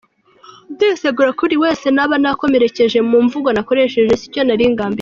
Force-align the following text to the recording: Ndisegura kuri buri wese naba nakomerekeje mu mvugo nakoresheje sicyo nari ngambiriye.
Ndisegura 0.73 1.29
kuri 1.39 1.53
buri 1.55 1.55
wese 1.63 1.85
naba 1.95 2.15
nakomerekeje 2.23 2.97
mu 3.09 3.17
mvugo 3.25 3.49
nakoresheje 3.51 4.11
sicyo 4.21 4.41
nari 4.43 4.65
ngambiriye. 4.73 4.89